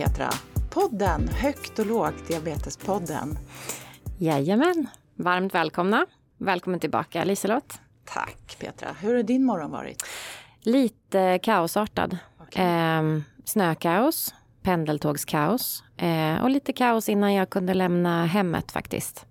[0.00, 0.30] Petra.
[0.70, 3.38] Podden Högt och lågt, Diabetespodden.
[4.18, 6.06] Jajamän, varmt välkomna.
[6.38, 7.80] Välkommen tillbaka Liselott.
[8.04, 8.88] Tack Petra.
[9.00, 10.02] Hur har din morgon varit?
[10.60, 12.18] Lite kaosartad.
[12.42, 12.64] Okay.
[12.64, 19.26] Eh, snökaos, pendeltågskaos eh, och lite kaos innan jag kunde lämna hemmet faktiskt.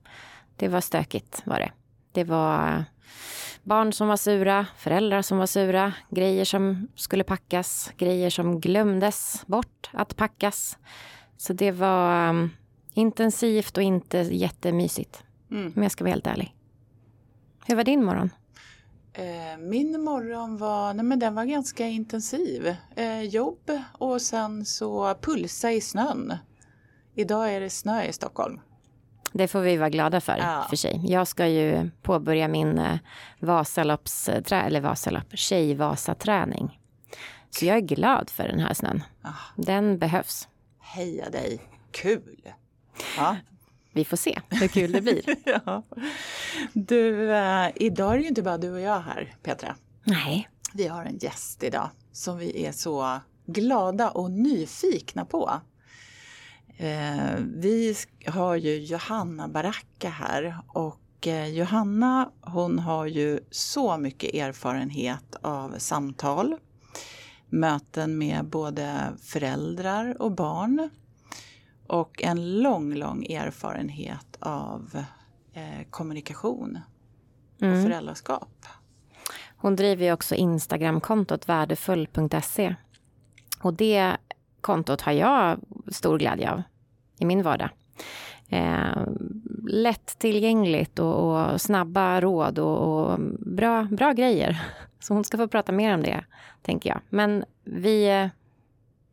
[0.55, 1.71] Det var stökigt var det.
[2.11, 2.83] Det var
[3.69, 9.43] barn som var sura, föräldrar som var sura, grejer som skulle packas, grejer som glömdes
[9.45, 10.77] bort att packas.
[11.37, 12.49] Så det var um,
[12.93, 15.23] intensivt och inte jättemysigt.
[15.51, 15.73] Mm.
[15.75, 16.55] Om jag ska vara helt ärlig.
[17.65, 18.29] Hur var din morgon?
[19.13, 22.75] Eh, min morgon var, nej men den var ganska intensiv.
[22.95, 26.33] Eh, jobb och sen så pulsa i snön.
[27.15, 28.59] Idag är det snö i Stockholm.
[29.33, 30.65] Det får vi vara glada för, ja.
[30.69, 31.01] för sig.
[31.05, 32.97] Jag ska ju påbörja min eh,
[33.39, 36.79] Vasalopps, eller Vasalopp, tjejvasaträning.
[37.49, 39.03] Så jag är glad för den här snön.
[39.21, 39.29] Ah.
[39.55, 40.47] Den behövs.
[40.79, 42.53] Heja dig, kul!
[43.17, 43.35] Ja.
[43.93, 45.23] Vi får se hur kul det blir.
[45.45, 45.83] ja.
[46.73, 49.75] Du, äh, idag är det ju inte bara du och jag här, Petra.
[50.03, 50.49] Nej.
[50.73, 55.51] Vi har en gäst idag som vi är så glada och nyfikna på.
[56.81, 64.33] Eh, vi har ju Johanna Baracka här och eh, Johanna hon har ju så mycket
[64.33, 66.55] erfarenhet av samtal,
[67.49, 70.89] möten med både föräldrar och barn
[71.87, 75.03] och en lång, lång erfarenhet av
[75.53, 76.79] eh, kommunikation
[77.55, 77.83] och mm.
[77.83, 78.65] föräldraskap.
[79.57, 82.75] Hon driver ju också Instagramkontot värdefull.se.
[83.63, 84.17] Och det
[84.61, 86.61] kontot har jag stor glädje av
[87.19, 87.69] i min vardag.
[88.49, 89.03] Eh,
[89.67, 94.61] lättillgängligt och, och snabba råd och, och, bra, bra grejer.
[94.99, 96.23] Så hon ska få prata mer om det,
[96.61, 97.01] tänker jag.
[97.09, 98.27] Men vi eh,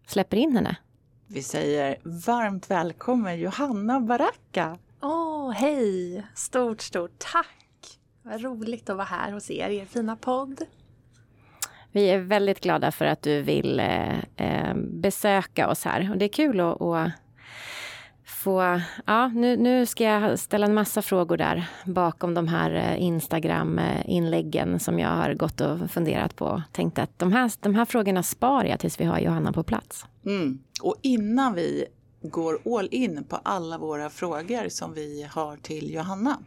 [0.07, 0.77] släpper in henne.
[1.27, 4.79] Vi säger varmt välkommen Johanna Baracka.
[5.03, 6.27] Åh, oh, hej!
[6.35, 7.99] Stort, stort tack!
[8.23, 10.63] Vad roligt att vara här hos er, er fina podd.
[11.97, 16.11] Vi är väldigt glada för att du vill eh, eh besöka oss här.
[16.11, 17.11] Och det är kul att, att
[18.25, 18.81] få...
[19.07, 24.81] Ja, nu, nu ska jag ställa en massa frågor där bakom de här eh, Instagram-inläggen
[24.81, 26.63] som jag har gått och funderat på.
[26.73, 30.07] Tänkte att de här, de här frågorna sparar jag tills vi har Johanna på plats.
[30.27, 30.59] Mm.
[30.83, 31.87] Och innan vi
[32.23, 36.39] går all in på alla våra frågor som vi har till Johanna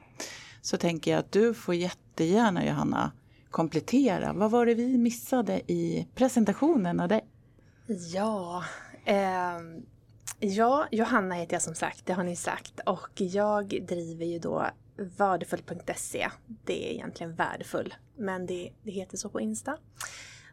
[0.62, 3.12] så tänker jag att du får jättegärna Johanna
[3.52, 4.34] komplettera.
[4.34, 7.26] Vad var det vi missade i presentationen av dig?
[8.14, 8.64] Ja,
[9.06, 9.60] eh,
[10.40, 12.80] ja, Johanna heter jag som sagt, det har ni sagt.
[12.86, 14.66] Och jag driver ju då
[15.18, 16.30] värdefull.se.
[16.46, 19.78] Det är egentligen värdefull, men det, det heter så på Insta.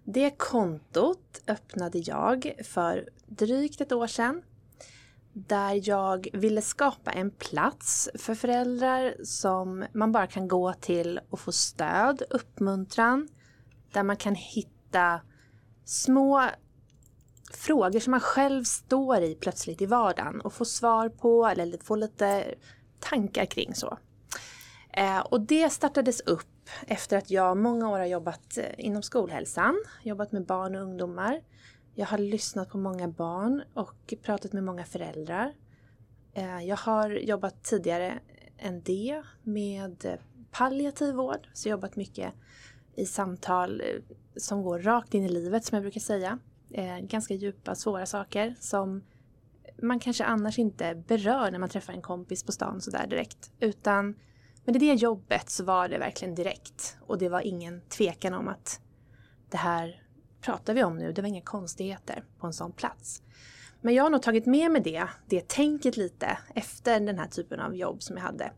[0.05, 4.43] Det kontot öppnade jag för drygt ett år sedan
[5.37, 11.41] där jag ville skapa en plats för föräldrar som man bara kan gå till och
[11.41, 13.29] få stöd, uppmuntran,
[13.93, 15.21] där man kan hitta
[15.85, 16.45] små
[17.53, 21.97] frågor som man själv står i plötsligt i vardagen och få svar på eller få
[21.97, 22.55] lite
[23.01, 23.99] tankar kring så.
[24.93, 29.85] Eh, och det startades upp efter att jag många år har jobbat eh, inom skolhälsan,
[30.03, 31.41] jobbat med barn och ungdomar
[31.99, 35.55] jag har lyssnat på många barn och pratat med många föräldrar.
[36.35, 38.19] Eh, jag har jobbat tidigare
[38.59, 40.19] än det med
[40.51, 42.35] palliativ vård, så jobbat mycket
[42.95, 43.87] i samtal eh,
[44.37, 46.39] som går rakt in i livet som jag brukar säga.
[46.71, 49.03] Eh, ganska djupa, svåra saker som
[49.83, 53.53] man kanske annars inte berör när man träffar en kompis på stan sådär direkt.
[53.61, 54.15] Utan,
[54.65, 58.49] men i det jobbet så var det verkligen direkt och det var ingen tvekan om
[58.49, 58.81] att
[59.51, 60.06] det här
[60.47, 63.23] pratar vi om nu, det var inga konstigheter på en sån plats.
[63.81, 67.61] Men jag har nog tagit med mig det, det tänket lite efter den här typen
[67.61, 68.53] av jobb som jag hade.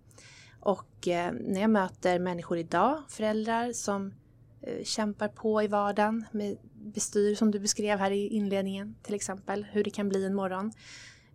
[0.60, 4.14] Och eh, när jag möter människor idag, föräldrar som
[4.62, 9.66] eh, kämpar på i vardagen med bestyr som du beskrev här i inledningen till exempel,
[9.72, 10.72] hur det kan bli en morgon.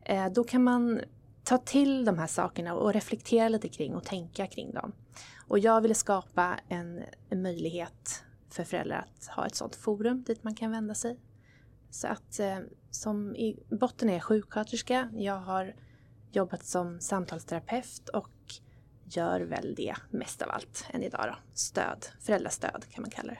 [0.06, 1.02] Eh, då kan man
[1.44, 4.92] ta till de här sakerna och reflektera lite kring och tänka kring dem.
[5.48, 8.24] Och jag ville skapa en, en möjlighet
[8.54, 11.20] för föräldrar att ha ett sådant forum dit man kan vända sig.
[11.90, 12.58] Så att eh,
[12.92, 15.10] som i botten är jag sjuksköterska.
[15.14, 15.76] Jag har
[16.32, 18.30] jobbat som samtalsterapeut och
[19.04, 21.36] gör väl det mest av allt än idag då.
[21.54, 23.40] Stöd, föräldrastöd kan man kalla det.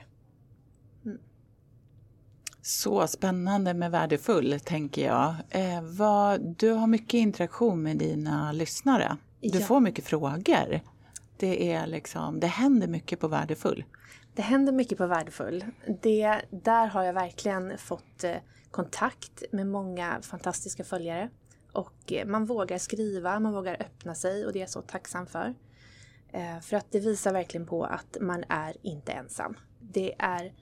[1.04, 1.18] Mm.
[2.62, 5.34] Så spännande med värdefull, tänker jag.
[5.50, 9.16] Eh, vad, du har mycket interaktion med dina lyssnare.
[9.40, 9.66] Du ja.
[9.66, 10.80] får mycket frågor.
[11.36, 13.84] Det, är liksom, det händer mycket på värdefull.
[14.34, 15.64] Det händer mycket på Värdefull.
[16.02, 18.36] Det, där har jag verkligen fått eh,
[18.70, 21.30] kontakt med många fantastiska följare.
[21.72, 25.26] Och eh, man vågar skriva, man vågar öppna sig och det är jag så tacksam
[25.26, 25.54] för.
[26.32, 29.56] Eh, för att det visar verkligen på att man är inte ensam.
[29.80, 30.52] Det är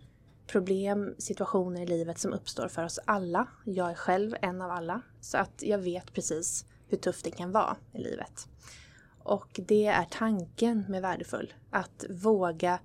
[0.47, 3.47] problem, situationer i livet som uppstår för oss alla.
[3.65, 5.03] Jag är själv en av alla.
[5.21, 8.49] Så att jag vet precis hur tufft det kan vara i livet.
[9.23, 11.55] Och det är tanken med Värdefull.
[11.71, 12.79] Att våga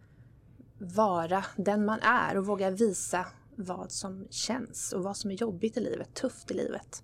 [0.80, 3.26] vara den man är och våga visa
[3.56, 7.04] vad som känns och vad som är jobbigt i livet, tufft i livet.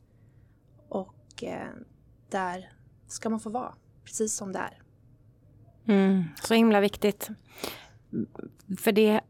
[0.89, 1.67] Och eh,
[2.29, 2.71] där
[3.07, 3.73] ska man få vara,
[4.03, 4.81] precis som det är.
[5.87, 7.29] Mm, så himla viktigt.
[8.79, 9.21] För det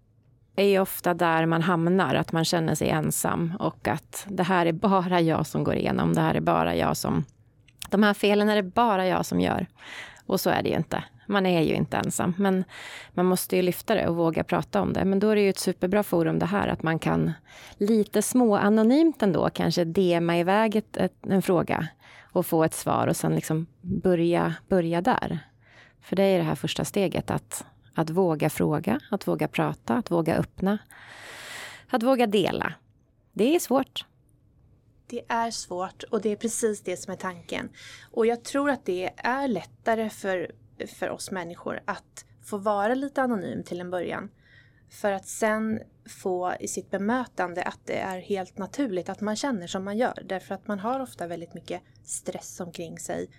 [0.56, 4.66] är ju ofta där man hamnar, att man känner sig ensam och att det här
[4.66, 7.26] är bara jag som går igenom, det här är bara jag som...
[7.90, 9.68] De här felen är det bara jag som gör.
[10.26, 11.04] Och så är det ju inte.
[11.28, 12.64] Man är ju inte ensam, men
[13.14, 15.06] man måste ju lyfta det och våga prata om det.
[15.06, 17.34] Men då är det ju ett superbra forum det här, att man kan
[17.78, 21.88] lite små anonymt ändå kanske DMa iväg ett, ett, en fråga
[22.34, 25.40] och få ett svar och sen liksom börja, börja där.
[26.02, 27.66] För det är det här första steget, att,
[27.96, 30.78] att våga fråga, att våga prata, att våga öppna.
[31.90, 32.74] Att våga dela.
[33.34, 34.06] Det är svårt.
[35.08, 37.70] Det är svårt och det är precis det som är tanken.
[38.12, 40.52] Och jag tror att det är lättare för,
[40.88, 44.32] för oss människor att få vara lite anonym till en början.
[44.90, 49.68] För att sen få i sitt bemötande att det är helt naturligt att man känner
[49.68, 50.24] som man gör.
[50.26, 53.30] Därför att man har ofta väldigt mycket stress omkring sig.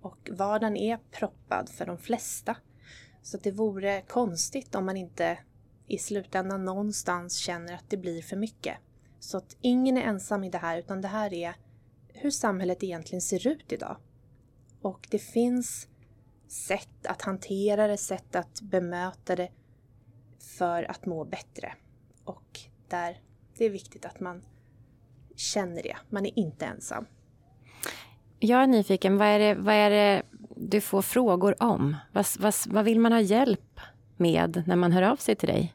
[0.00, 2.56] Och vardagen är proppad för de flesta.
[3.22, 5.38] Så det vore konstigt om man inte
[5.86, 8.76] i slutändan någonstans känner att det blir för mycket.
[9.20, 11.54] Så att ingen är ensam i det här utan det här är
[12.08, 13.96] hur samhället egentligen ser ut idag.
[14.82, 15.88] Och det finns
[16.52, 19.48] sätt att hantera det, sätt att bemöta det
[20.58, 21.74] för att må bättre.
[22.24, 23.20] Och där
[23.56, 24.42] det är viktigt att man
[25.36, 25.96] känner det.
[26.10, 27.06] Man är inte ensam.
[28.38, 29.18] Jag är nyfiken.
[29.18, 30.22] Vad är det, vad är det
[30.56, 31.96] du får frågor om?
[32.12, 33.80] Vad, vad, vad vill man ha hjälp
[34.16, 35.74] med när man hör av sig till dig?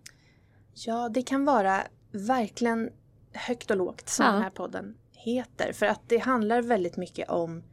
[0.74, 2.90] Ja, det kan vara verkligen
[3.34, 4.32] högt och lågt som ja.
[4.32, 5.74] den här podden heter.
[5.74, 7.64] För att det handlar väldigt mycket om,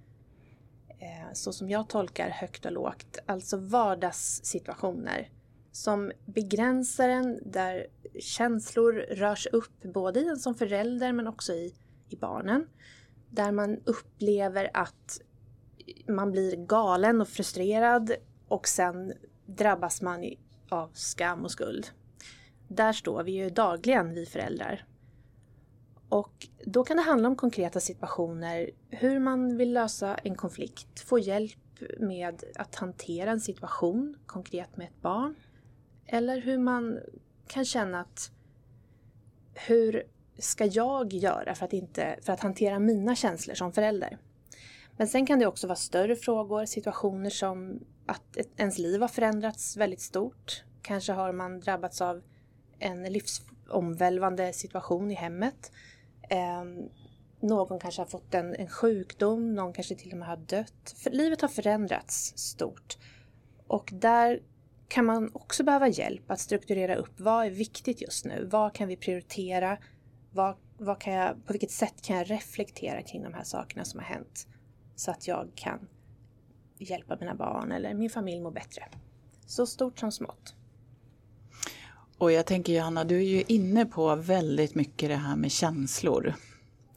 [1.35, 5.31] så som jag tolkar högt och lågt, alltså vardagssituationer
[5.73, 7.87] som begränsar en, där
[8.21, 11.75] känslor rörs upp både i en som förälder men också i,
[12.09, 12.67] i barnen.
[13.31, 15.21] Där man upplever att
[16.09, 18.13] man blir galen och frustrerad
[18.49, 19.13] och sen
[19.47, 20.35] drabbas man
[20.69, 21.87] av skam och skuld.
[22.69, 24.85] Där står vi ju dagligen, vi föräldrar.
[26.09, 31.19] Och då kan det handla om konkreta situationer, hur man vill lösa en konflikt, få
[31.19, 31.59] hjälp
[31.99, 35.35] med att hantera en situation konkret med ett barn.
[36.07, 37.01] Eller hur man
[37.47, 38.31] kan känna att
[39.55, 40.03] hur
[40.39, 44.19] ska jag göra för att, inte, för att hantera mina känslor som förälder?
[44.97, 49.77] Men sen kan det också vara större frågor, situationer som att ens liv har förändrats
[49.77, 50.65] väldigt stort.
[50.83, 52.23] Kanske har man drabbats av
[52.79, 55.73] en livsomvälvande situation i hemmet.
[56.35, 56.65] Eh,
[57.41, 60.95] någon kanske har fått en, en sjukdom, någon kanske till och med har dött.
[60.97, 62.99] För livet har förändrats stort.
[63.67, 64.41] Och där
[64.89, 68.49] kan man också behöva hjälp att strukturera upp vad är viktigt just nu?
[68.51, 69.79] Vad kan vi prioritera?
[70.31, 74.01] Vad, vad kan jag, på vilket sätt kan jag reflektera kring de här sakerna som
[74.01, 74.47] har hänt?
[74.97, 75.89] Så att jag kan
[76.79, 78.85] hjälpa mina barn eller min familj må bättre.
[79.47, 80.55] Så stort som smått.
[82.19, 86.35] Och jag tänker Johanna, du är ju inne på väldigt mycket det här med känslor.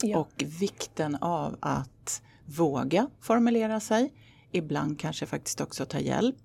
[0.04, 0.18] Ja.
[0.18, 4.14] Och vikten av att våga formulera sig.
[4.52, 6.38] Ibland kanske faktiskt också ta hjälp.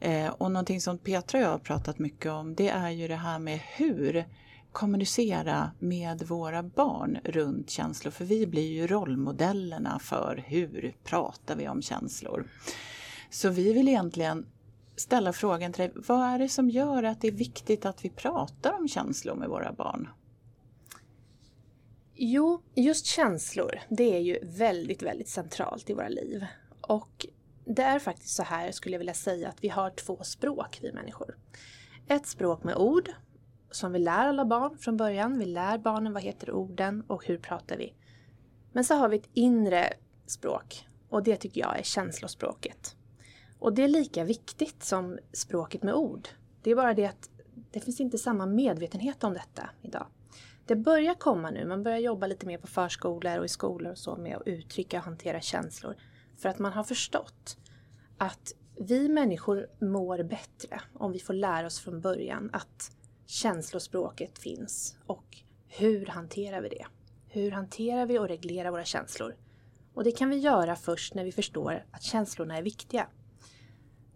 [0.00, 3.16] Eh, och någonting som Petra och jag har pratat mycket om det är ju det
[3.16, 4.24] här med hur
[4.72, 8.10] kommunicera med våra barn runt känslor.
[8.10, 12.48] För vi blir ju rollmodellerna för hur pratar vi om känslor.
[13.30, 14.46] Så vi vill egentligen
[15.02, 18.10] ställa frågan till dig, vad är det som gör att det är viktigt att vi
[18.10, 20.08] pratar om känslor med våra barn?
[22.14, 26.46] Jo, just känslor, det är ju väldigt, väldigt centralt i våra liv.
[26.80, 27.26] Och
[27.64, 30.92] det är faktiskt så här, skulle jag vilja säga, att vi har två språk, vi
[30.92, 31.38] människor.
[32.06, 33.10] Ett språk med ord,
[33.70, 35.38] som vi lär alla barn från början.
[35.38, 37.94] Vi lär barnen vad heter orden och hur pratar vi.
[38.72, 39.92] Men så har vi ett inre
[40.26, 42.96] språk och det tycker jag är känslospråket.
[43.62, 46.28] Och det är lika viktigt som språket med ord.
[46.62, 47.30] Det är bara det att
[47.70, 50.06] det finns inte samma medvetenhet om detta idag.
[50.66, 53.98] Det börjar komma nu, man börjar jobba lite mer på förskolor och i skolor och
[53.98, 55.94] så med att uttrycka och hantera känslor.
[56.36, 57.56] För att man har förstått
[58.18, 64.96] att vi människor mår bättre om vi får lära oss från början att känslospråket finns
[65.06, 65.36] och
[65.68, 66.86] hur hanterar vi det?
[67.28, 69.36] Hur hanterar vi och reglerar våra känslor?
[69.94, 73.08] Och det kan vi göra först när vi förstår att känslorna är viktiga.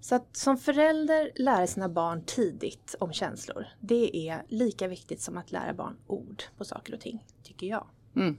[0.06, 5.36] Så att som förälder lära sina barn tidigt om känslor, det är lika viktigt som
[5.36, 7.86] att lära barn ord på saker och ting, tycker jag.
[8.16, 8.36] Mm.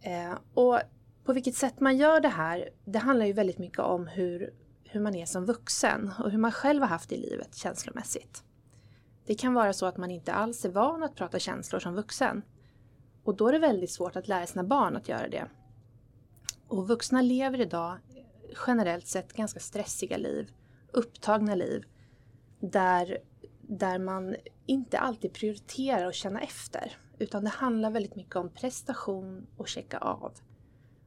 [0.00, 0.80] Eh, och
[1.24, 4.54] på vilket sätt man gör det här, det handlar ju väldigt mycket om hur,
[4.84, 8.44] hur man är som vuxen och hur man själv har haft i livet känslomässigt.
[9.26, 12.42] Det kan vara så att man inte alls är van att prata känslor som vuxen.
[13.24, 15.48] Och då är det väldigt svårt att lära sina barn att göra det.
[16.68, 17.98] Och vuxna lever idag
[18.66, 20.52] generellt sett ganska stressiga liv,
[20.92, 21.84] upptagna liv,
[22.60, 23.18] där,
[23.60, 24.36] där man
[24.66, 26.96] inte alltid prioriterar att känna efter.
[27.18, 30.32] Utan det handlar väldigt mycket om prestation och checka av.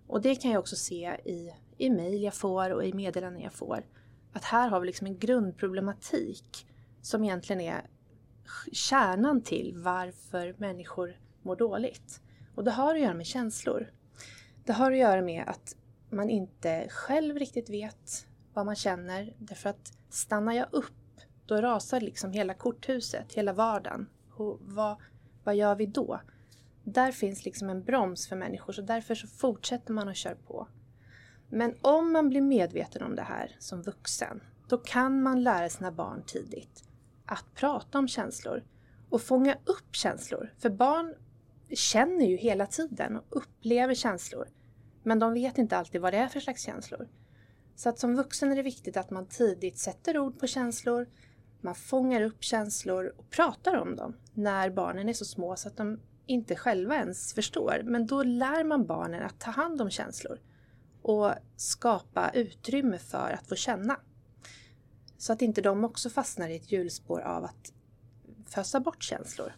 [0.08, 3.54] Och det kan jag också se i, i mejl jag får och i meddelanden jag
[3.54, 3.86] får.
[4.34, 6.68] Att här har vi liksom en grundproblematik
[7.02, 7.90] som egentligen är
[8.72, 12.22] kärnan till varför människor mår dåligt.
[12.56, 13.92] Och det har att göra med känslor.
[14.64, 15.76] Det har att göra med att
[16.12, 19.34] man inte själv riktigt vet vad man känner.
[19.38, 24.10] Därför att stannar jag upp, då rasar liksom hela korthuset, hela vardagen.
[24.36, 24.98] Och vad,
[25.44, 26.22] vad gör vi då?
[26.84, 30.68] Där finns liksom en broms för människor så därför så fortsätter man och kör på.
[31.50, 35.92] Men om man blir medveten om det här som vuxen, då kan man lära sina
[35.92, 36.84] barn tidigt
[37.26, 38.64] att prata om känslor
[39.10, 40.54] och fånga upp känslor.
[40.58, 41.16] För barn
[41.70, 44.48] känner ju hela tiden och upplever känslor.
[45.10, 47.08] Men de vet inte alltid vad det är för slags känslor.
[47.76, 51.10] Så att som vuxen är det viktigt att man tidigt sätter ord på känslor,
[51.62, 55.78] man fångar upp känslor och pratar om dem när barnen är så små så att
[55.78, 57.82] de inte själva ens förstår.
[57.84, 60.40] Men då lär man barnen att ta hand om känslor
[61.02, 64.00] och skapa utrymme för att få känna.
[65.18, 67.74] Så att inte de också fastnar i ett hjulspår av att
[68.46, 69.54] fösa bort känslor.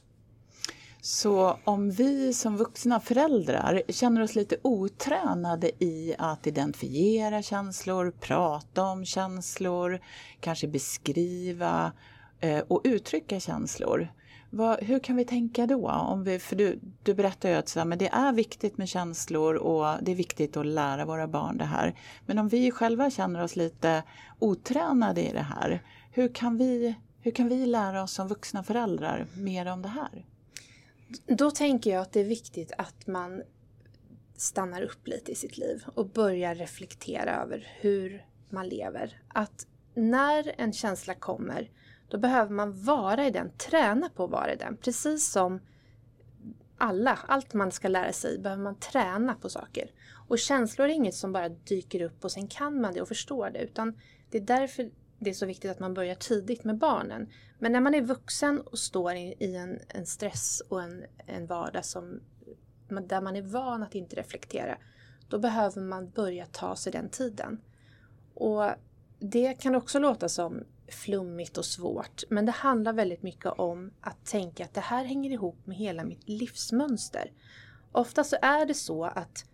[1.04, 8.84] Så om vi som vuxna föräldrar känner oss lite otränade i att identifiera känslor, prata
[8.84, 10.00] om känslor,
[10.40, 11.92] kanske beskriva
[12.40, 14.08] eh, och uttrycka känslor.
[14.50, 15.90] Vad, hur kan vi tänka då?
[15.90, 19.56] Om vi, för du, du berättar ju att så men det är viktigt med känslor
[19.56, 21.96] och det är viktigt att lära våra barn det här.
[22.26, 24.04] Men om vi själva känner oss lite
[24.40, 29.28] otränade i det här, hur kan vi, hur kan vi lära oss som vuxna föräldrar
[29.36, 30.26] mer om det här?
[31.26, 33.44] Då tänker jag att det är viktigt att man
[34.36, 39.22] stannar upp lite i sitt liv och börjar reflektera över hur man lever.
[39.28, 41.72] Att när en känsla kommer,
[42.10, 44.78] då behöver man vara i den, träna på att vara i den.
[44.78, 45.60] Precis som
[46.78, 49.92] alla, allt man ska lära sig behöver man träna på saker.
[50.28, 53.50] Och känslor är inget som bara dyker upp och sen kan man det och förstår
[53.50, 53.60] det.
[53.60, 54.00] Utan
[54.30, 54.92] det är därför
[55.24, 57.30] det är så viktigt att man börjar tidigt med barnen.
[57.60, 61.48] Men när man är vuxen och står i, i en, en, stress och en, en
[61.48, 62.22] vardag som,
[62.88, 64.78] där man är van att inte reflektera,
[65.30, 67.62] då behöver man börja ta sig den tiden.
[68.34, 68.70] Och
[69.20, 74.26] det kan också låta som flummigt och svårt, men det handlar väldigt mycket om att
[74.26, 77.32] tänka att det här hänger ihop med hela mitt livsmönster.
[77.92, 79.46] Ofta så är det så att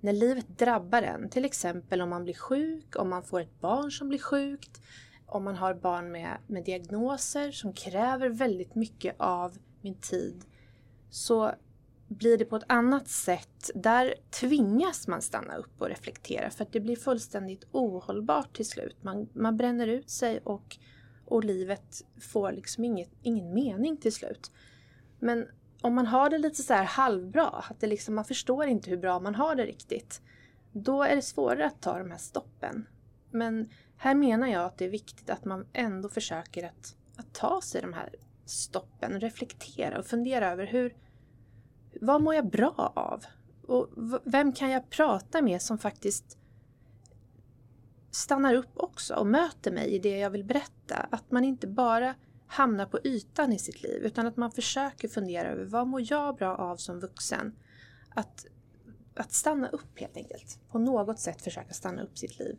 [0.00, 3.90] när livet drabbar en, till exempel om man blir sjuk, om man får ett barn
[3.90, 4.80] som blir sjukt,
[5.26, 10.44] om man har barn med, med diagnoser som kräver väldigt mycket av min tid
[11.10, 11.52] så
[12.08, 13.70] blir det på ett annat sätt.
[13.74, 18.96] Där tvingas man stanna upp och reflektera för att det blir fullständigt ohållbart till slut.
[19.02, 20.76] Man, man bränner ut sig och,
[21.24, 24.50] och livet får liksom inget, ingen mening till slut.
[25.18, 25.46] Men
[25.80, 28.96] om man har det lite så här halvbra, att det liksom, man förstår inte hur
[28.96, 30.22] bra man har det riktigt,
[30.72, 32.86] då är det svårare att ta de här stoppen.
[33.30, 33.68] Men
[34.04, 37.80] här menar jag att det är viktigt att man ändå försöker att, att ta sig
[37.80, 40.94] de här stoppen, reflektera och fundera över hur,
[42.00, 43.24] vad mår jag bra av?
[43.66, 43.88] Och
[44.24, 46.38] vem kan jag prata med som faktiskt
[48.10, 50.96] stannar upp också och möter mig i det jag vill berätta?
[51.10, 52.14] Att man inte bara
[52.46, 56.36] hamnar på ytan i sitt liv utan att man försöker fundera över vad mår jag
[56.36, 57.56] bra av som vuxen?
[58.08, 58.46] Att,
[59.14, 60.58] att stanna upp helt enkelt.
[60.70, 62.58] På något sätt försöka stanna upp sitt liv.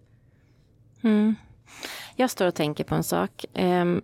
[1.05, 1.35] Mm.
[2.15, 3.45] Jag står och tänker på en sak.
[3.53, 4.01] Ehm,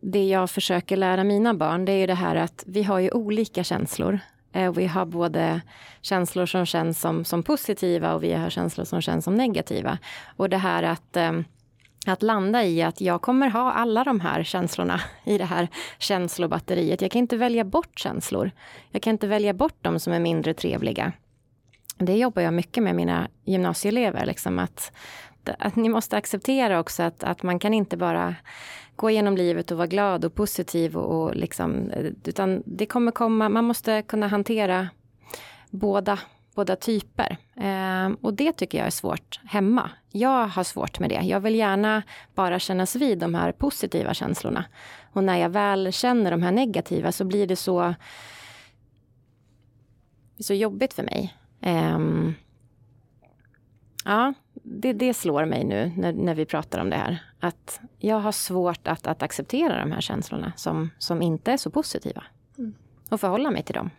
[0.00, 3.10] det jag försöker lära mina barn det är ju det här att vi har ju
[3.10, 4.18] olika känslor.
[4.52, 5.60] Eh, vi har både
[6.00, 9.98] känslor som känns som, som positiva och vi har känslor som känns som negativa.
[10.36, 11.44] Och det här att ehm,
[12.06, 17.02] att landa i att jag kommer ha alla de här känslorna i det här känslobatteriet.
[17.02, 18.50] Jag kan inte välja bort känslor.
[18.90, 21.12] Jag kan inte välja bort de som är mindre trevliga.
[21.98, 24.26] Det jobbar jag mycket med mina gymnasieelever.
[24.26, 24.92] Liksom att
[25.48, 28.34] att, att ni måste acceptera också att, att man kan inte bara
[28.96, 33.12] gå igenom livet och vara glad och positiv och, och liksom, eh, utan det kommer
[33.12, 34.88] komma, man måste kunna hantera
[35.70, 36.18] båda,
[36.54, 37.36] båda typer.
[37.56, 39.90] Eh, och det tycker jag är svårt hemma.
[40.10, 41.20] Jag har svårt med det.
[41.22, 42.02] Jag vill gärna
[42.34, 44.64] bara kännas vid de här positiva känslorna.
[45.12, 47.94] Och när jag väl känner de här negativa så blir det så,
[50.40, 51.34] så jobbigt för mig.
[51.60, 51.98] Eh,
[54.04, 54.34] ja,
[54.66, 57.22] det, det slår mig nu när, när vi pratar om det här.
[57.40, 61.70] Att jag har svårt att, att acceptera de här känslorna som, som inte är så
[61.70, 62.24] positiva.
[62.58, 62.74] Mm.
[63.10, 63.90] Och förhålla mig till dem.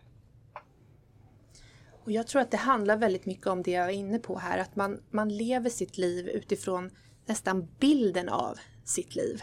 [2.04, 4.58] Och jag tror att det handlar väldigt mycket om det jag är inne på här.
[4.58, 6.92] Att man, man lever sitt liv utifrån
[7.26, 9.42] nästan bilden av sitt liv.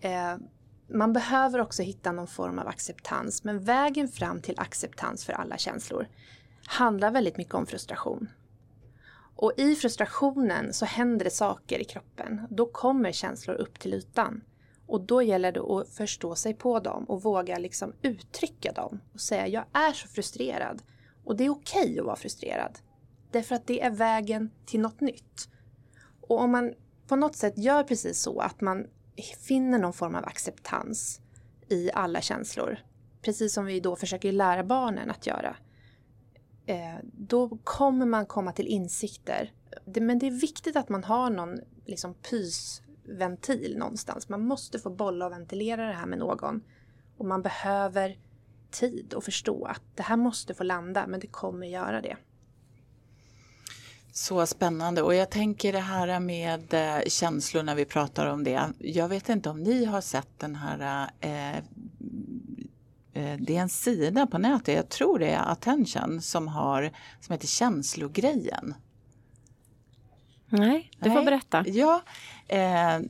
[0.00, 0.36] Eh,
[0.88, 3.44] man behöver också hitta någon form av acceptans.
[3.44, 6.06] Men vägen fram till acceptans för alla känslor
[6.66, 8.28] handlar väldigt mycket om frustration.
[9.40, 12.46] Och i frustrationen så händer det saker i kroppen.
[12.50, 14.44] Då kommer känslor upp till ytan.
[14.86, 19.20] Och då gäller det att förstå sig på dem och våga liksom uttrycka dem och
[19.20, 20.82] säga jag är så frustrerad.
[21.24, 22.78] Och det är okej okay att vara frustrerad.
[23.30, 25.48] Därför att det är vägen till något nytt.
[26.20, 26.74] Och om man
[27.08, 28.86] på något sätt gör precis så att man
[29.40, 31.20] finner någon form av acceptans
[31.68, 32.78] i alla känslor.
[33.22, 35.56] Precis som vi då försöker lära barnen att göra
[36.66, 39.52] Eh, då kommer man komma till insikter.
[39.84, 44.28] Det, men det är viktigt att man har någon liksom, pysventil någonstans.
[44.28, 46.62] Man måste få bolla och ventilera det här med någon.
[47.16, 48.18] Och man behöver
[48.70, 52.16] tid och förstå att det här måste få landa, men det kommer göra det.
[54.12, 58.72] Så spännande och jag tänker det här med eh, känslor när vi pratar om det.
[58.78, 61.64] Jag vet inte om ni har sett den här Eh,
[63.12, 66.90] det är en sida på nätet, jag tror det är Attention, som, har,
[67.20, 68.74] som heter Känslogrejen.
[70.48, 71.64] Nej, du får berätta.
[71.68, 72.02] Ja,
[72.48, 73.00] eh,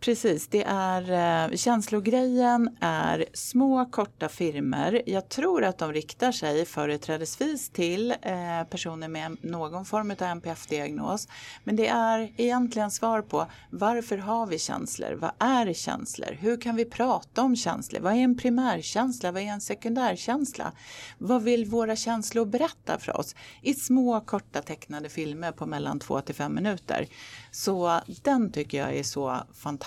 [0.00, 1.12] Precis, det är
[1.50, 5.02] eh, känslogrejen är små korta filmer.
[5.06, 11.28] Jag tror att de riktar sig företrädesvis till eh, personer med någon form av NPF-diagnos.
[11.64, 15.12] Men det är egentligen svar på varför har vi känslor?
[15.12, 16.36] Vad är känslor?
[16.40, 18.00] Hur kan vi prata om känslor?
[18.00, 19.32] Vad är en primärkänsla?
[19.32, 20.72] Vad är en sekundärkänsla?
[21.18, 23.34] Vad vill våra känslor berätta för oss?
[23.62, 27.06] I små korta tecknade filmer på mellan två till fem minuter.
[27.50, 29.85] Så den tycker jag är så fantastisk.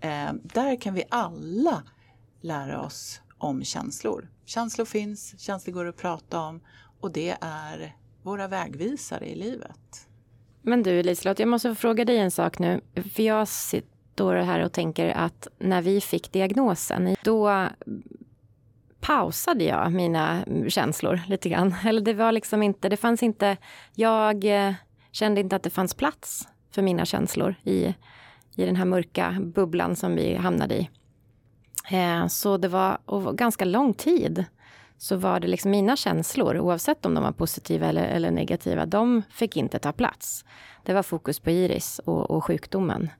[0.00, 1.82] Eh, där kan vi alla
[2.40, 4.28] lära oss om känslor.
[4.44, 6.60] Känslor finns, känslor går att prata om
[7.00, 10.08] och det är våra vägvisare i livet.
[10.62, 12.80] Men du Liselott, jag måste få fråga dig en sak nu.
[13.14, 17.68] För jag sitter här och tänker att när vi fick diagnosen, då
[19.00, 21.74] pausade jag mina känslor lite grann.
[21.84, 23.56] Eller det var liksom inte, det fanns inte,
[23.94, 24.74] jag eh,
[25.12, 27.94] kände inte att det fanns plats för mina känslor i,
[28.56, 30.90] i den här mörka bubblan som vi hamnade i.
[31.90, 34.44] Eh, så det var och ganska lång tid
[34.98, 39.22] så var det liksom mina känslor, oavsett om de var positiva eller, eller negativa, de
[39.30, 40.44] fick inte ta plats.
[40.82, 43.10] Det var fokus på Iris och, och sjukdomen.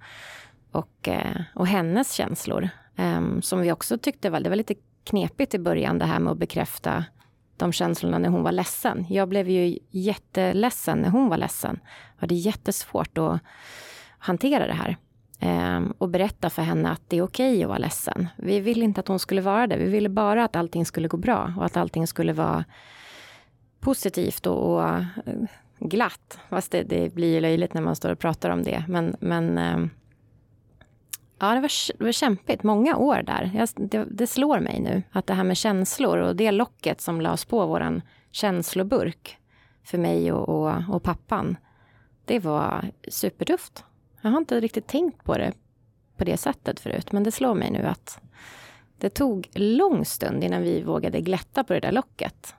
[0.73, 5.55] Och, eh, och hennes känslor, eh, som vi också tyckte var, det var lite knepigt
[5.55, 7.05] i början det här med att bekräfta
[7.57, 9.07] de känslorna när hon var ledsen.
[9.09, 11.81] Jag blev ju jätteledsen när hon var ledsen.
[12.15, 13.41] Jag hade jättesvårt att
[14.19, 14.97] hantera det här.
[15.41, 18.29] Ehm, och berätta för henne att det är okej okay att vara ledsen.
[18.37, 19.77] Vi ville inte att hon skulle vara det.
[19.77, 22.65] Vi ville bara att allting skulle gå bra och att allting skulle vara
[23.81, 25.05] positivt och, och eh,
[25.79, 26.39] glatt.
[26.49, 28.85] Fast det, det blir ju löjligt när man står och pratar om det.
[28.89, 29.91] Men, men ehm,
[31.39, 32.63] Ja, det var, det var kämpigt.
[32.63, 33.51] Många år där.
[33.55, 37.21] Jag, det, det, slår mig nu att det här med känslor och det locket som
[37.21, 39.39] lades på våran känsloburk
[39.85, 41.57] för mig och, och, och pappan.
[42.25, 43.85] Det var supertufft.
[44.21, 45.53] Jag har inte riktigt tänkt på det
[46.17, 48.19] på det sättet förut, men det slår mig nu att
[48.99, 52.55] det tog lång stund innan vi vågade glätta på det där locket.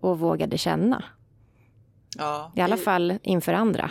[0.00, 1.04] Och vågade känna.
[2.18, 3.90] Ja, I alla fall inför andra.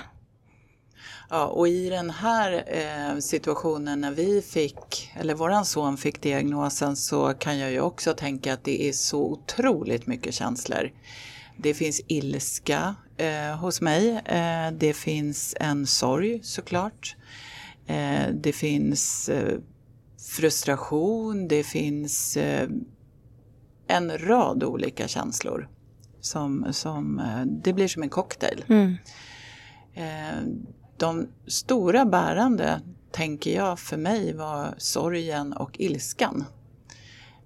[1.29, 6.95] Ja, och i den här eh, situationen när vi fick, eller våran son fick diagnosen
[6.95, 10.91] så kan jag ju också tänka att det är så otroligt mycket känslor.
[11.57, 14.21] Det finns ilska eh, hos mig.
[14.25, 17.15] Eh, det finns en sorg såklart.
[17.87, 19.59] Eh, det finns eh,
[20.37, 21.47] frustration.
[21.47, 22.69] Det finns eh,
[23.87, 25.69] en rad olika känslor.
[26.21, 28.65] Som, som, det blir som en cocktail.
[28.67, 28.97] Mm
[30.97, 36.45] de stora bärande, tänker jag, för mig var sorgen och ilskan.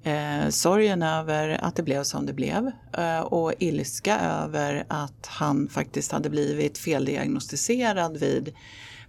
[0.04, 5.70] Eh, sorgen över att det blev som det blev eh, och ilska över att han
[5.70, 8.54] faktiskt hade blivit feldiagnostiserad vid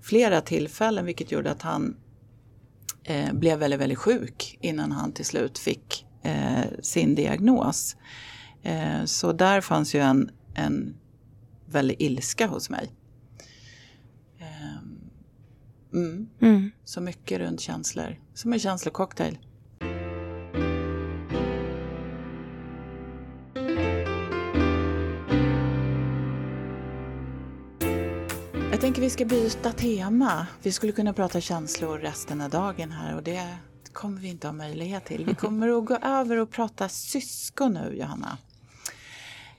[0.03, 1.97] flera tillfällen vilket gjorde att han
[3.05, 7.97] eh, blev väldigt, väldigt sjuk innan han till slut fick eh, sin diagnos.
[8.63, 10.97] Eh, så där fanns ju en, en
[11.67, 12.93] väldig ilska hos mig.
[14.39, 15.11] Ehm,
[15.93, 16.29] mm.
[16.41, 16.71] Mm.
[16.85, 19.39] Så mycket runt känslor, som en känslococktail.
[29.01, 30.47] Tänker vi ska byta tema.
[30.63, 33.57] Vi skulle kunna prata känslor resten av dagen här och det
[33.93, 35.25] kommer vi inte ha möjlighet till.
[35.25, 38.39] Vi kommer att gå över och prata syskon nu, Johanna.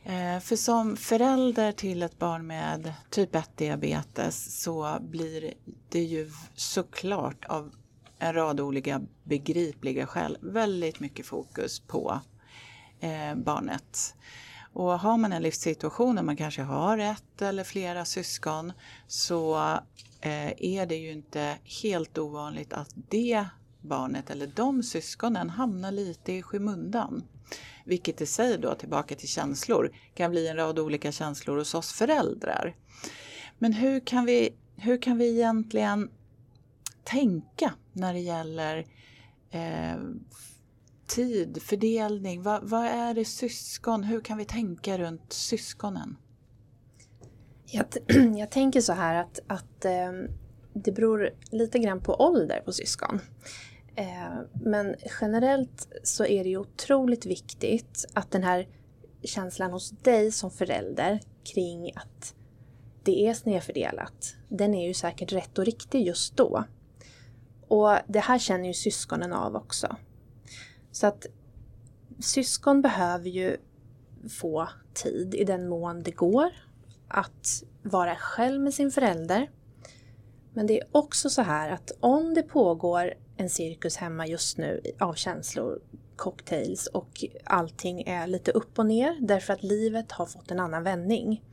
[0.03, 5.53] Eh, för som förälder till ett barn med typ 1 diabetes så blir
[5.89, 7.71] det ju såklart av
[8.19, 12.19] en rad olika begripliga skäl väldigt mycket fokus på
[12.99, 14.15] eh, barnet.
[14.73, 18.73] Och har man en livssituation där man kanske har ett eller flera syskon
[19.07, 19.55] så
[20.21, 23.45] eh, är det ju inte helt ovanligt att det
[23.81, 27.23] barnet eller de syskonen hamnar lite i skymundan.
[27.85, 31.93] Vilket i sig då, tillbaka till känslor, kan bli en rad olika känslor hos oss
[31.93, 32.75] föräldrar.
[33.59, 36.09] Men hur kan vi, hur kan vi egentligen
[37.03, 38.85] tänka när det gäller
[39.51, 39.95] eh,
[41.15, 42.41] tid, fördelning?
[42.41, 44.03] vad, vad är det syskon?
[44.03, 46.17] Hur kan vi tänka runt syskonen?
[47.65, 47.85] Jag,
[48.37, 50.11] jag tänker så här att, att eh,
[50.73, 53.19] det beror lite grann på ålder på syskon.
[53.95, 58.67] Eh, men generellt så är det ju otroligt viktigt att den här
[59.23, 61.19] känslan hos dig som förälder
[61.53, 62.35] kring att
[63.03, 66.63] det är snedfördelat, den är ju säkert rätt och riktig just då.
[67.67, 69.95] Och det här känner ju syskonen av också.
[70.91, 71.25] Så att
[72.19, 73.57] syskon behöver ju
[74.29, 76.51] få tid i den mån det går
[77.07, 79.49] att vara själv med sin förälder.
[80.53, 84.81] Men det är också så här att om det pågår en cirkus hemma just nu
[84.99, 85.81] av känslor,
[86.15, 90.83] cocktails och allting är lite upp och ner därför att livet har fått en annan
[90.83, 91.43] vändning.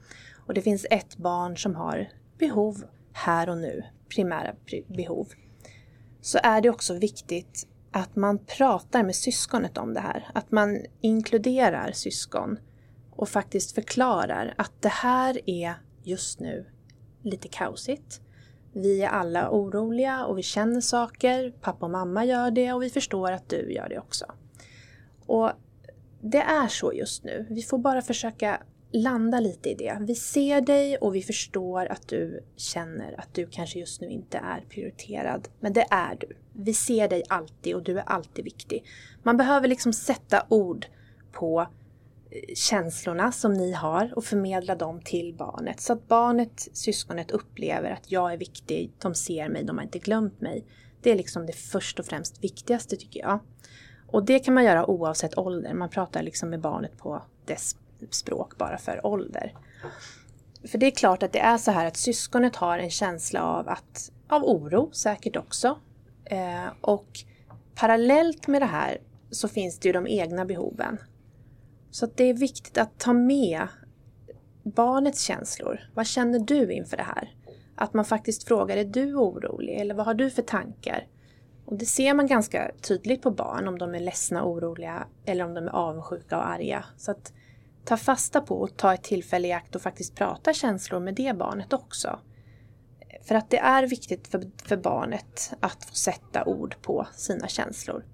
[0.47, 4.55] Och det finns ett barn som har behov här och nu, primära
[4.87, 5.29] behov.
[6.21, 7.67] Så är det också viktigt
[7.99, 10.31] att man pratar med syskonet om det här.
[10.35, 12.59] Att man inkluderar syskon
[13.11, 16.67] och faktiskt förklarar att det här är just nu
[17.23, 18.21] lite kaosigt.
[18.73, 21.51] Vi är alla oroliga och vi känner saker.
[21.61, 24.27] Pappa och mamma gör det och vi förstår att du gör det också.
[25.27, 25.51] Och
[26.21, 27.47] det är så just nu.
[27.51, 29.99] Vi får bara försöka landa lite i det.
[30.01, 34.39] Vi ser dig och vi förstår att du känner att du kanske just nu inte
[34.39, 35.49] är prioriterad.
[35.61, 36.37] Men det är du.
[36.53, 38.85] Vi ser dig alltid och du är alltid viktig.
[39.23, 40.87] Man behöver liksom sätta ord
[41.33, 45.81] på eh, känslorna som ni har och förmedla dem till barnet.
[45.81, 49.99] Så att barnet, syskonet upplever att jag är viktig, de ser mig, de har inte
[49.99, 50.65] glömt mig.
[51.03, 53.41] Det är liksom det först och främst viktigaste tycker jag.
[54.07, 55.75] Och det kan man göra oavsett ålder.
[55.75, 57.77] Man pratar liksom med barnet på dess
[58.11, 59.55] språk bara för ålder.
[60.69, 63.69] För det är klart att det är så här att syskonet har en känsla av,
[63.69, 65.79] att, av oro säkert också.
[66.25, 67.09] Eh, och
[67.75, 68.99] parallellt med det här
[69.31, 70.99] så finns det ju de egna behoven.
[71.91, 73.69] Så det är viktigt att ta med
[74.63, 75.81] barnets känslor.
[75.95, 77.35] Vad känner du inför det här?
[77.75, 79.81] Att man faktiskt frågar, är du orolig?
[79.81, 81.07] Eller vad har du för tankar?
[81.65, 85.55] Och det ser man ganska tydligt på barn, om de är ledsna, oroliga eller om
[85.55, 86.85] de är avundsjuka och arga.
[86.97, 87.33] Så att
[87.89, 91.37] ta fasta på och ta ett tillfälle i akt och faktiskt prata känslor med det
[91.37, 92.19] barnet också.
[93.23, 98.05] För att det är viktigt för, för barnet att få sätta ord på sina känslor.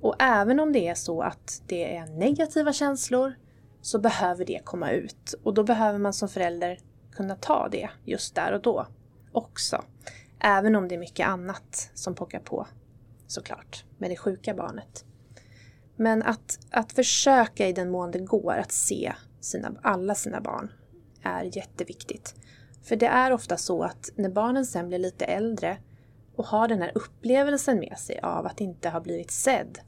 [0.00, 3.34] Och även om det är så att det är negativa känslor
[3.80, 5.34] så behöver det komma ut.
[5.42, 6.78] Och då behöver man som förälder
[7.12, 8.86] kunna ta det just där och då
[9.32, 9.84] också.
[10.38, 12.66] Även om det är mycket annat som pockar på
[13.26, 15.04] såklart med det sjuka barnet.
[15.96, 20.72] Men att, att försöka i den mån det går att se sina, alla sina barn
[21.22, 22.34] är jätteviktigt.
[22.82, 25.78] För det är ofta så att när barnen sen blir lite äldre
[26.36, 29.78] och har den här upplevelsen med sig av att inte ha blivit sedd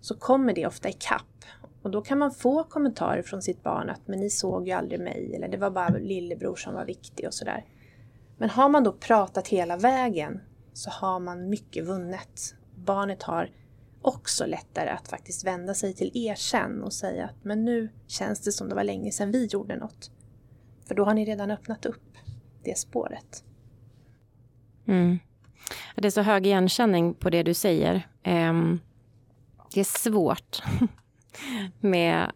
[0.00, 1.44] så kommer det ofta i kapp.
[1.82, 5.00] Och då kan man få kommentarer från sitt barn att men ni såg ju aldrig
[5.00, 7.64] mig eller det var bara lillebror som var viktig och sådär.
[8.38, 10.40] Men har man då pratat hela vägen
[10.72, 12.54] så har man mycket vunnet.
[12.74, 13.50] Barnet har
[14.08, 18.40] också lättare att faktiskt vända sig till er sen och säga att men nu känns
[18.40, 20.10] det som det var länge sedan vi gjorde något.
[20.88, 22.16] För då har ni redan öppnat upp
[22.64, 23.44] det spåret.
[24.86, 25.18] Mm.
[25.96, 28.08] Det är så hög igenkänning på det du säger.
[28.22, 28.80] Ehm,
[29.74, 30.62] det är svårt
[31.80, 32.32] med,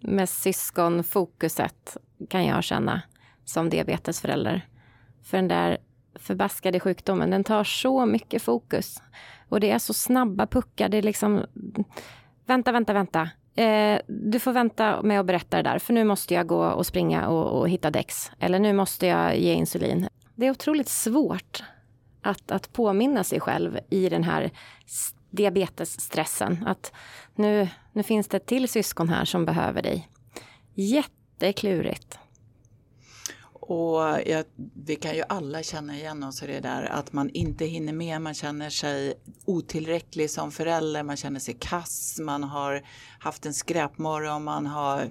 [0.00, 1.96] med syskonfokuset
[2.28, 3.02] kan jag känna
[3.44, 4.68] som diabetesförälder.
[5.22, 5.78] För den där
[6.18, 9.02] förbaskade sjukdomen, den tar så mycket fokus.
[9.48, 10.88] Och det är så snabba puckar.
[10.88, 11.44] Det är liksom,
[12.46, 13.30] vänta, vänta, vänta.
[13.54, 16.86] Eh, du får vänta med att berätta det där, för nu måste jag gå och
[16.86, 18.30] springa och, och hitta däcks.
[18.38, 20.08] Eller nu måste jag ge insulin.
[20.34, 21.62] Det är otroligt svårt
[22.22, 24.50] att, att påminna sig själv i den här
[25.30, 26.64] diabetesstressen.
[26.66, 26.92] Att
[27.34, 30.08] nu, nu finns det ett till syskon här som behöver dig.
[30.74, 32.18] Jätteklurigt.
[33.70, 37.64] Och jag, vi kan ju alla känna igen oss i det där att man inte
[37.64, 42.82] hinner med, man känner sig otillräcklig som förälder, man känner sig kass, man har
[43.20, 45.10] haft en skräpmorgon, man har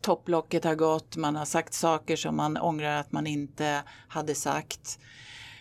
[0.00, 4.98] topplocket har gått, man har sagt saker som man ångrar att man inte hade sagt.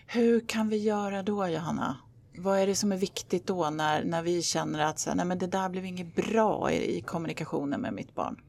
[0.08, 1.98] Hur kan vi göra då Johanna?
[2.38, 5.38] Vad är det som är viktigt då när, när vi känner att så, nej, men
[5.38, 8.42] det där blev inget bra i, i kommunikationen med mitt barn?